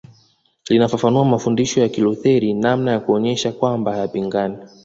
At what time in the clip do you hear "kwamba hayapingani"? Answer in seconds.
3.51-4.57